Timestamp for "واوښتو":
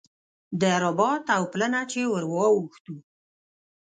2.31-2.95